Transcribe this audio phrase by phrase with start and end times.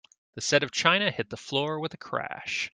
[0.33, 2.69] The set of china hit the floor with a crash.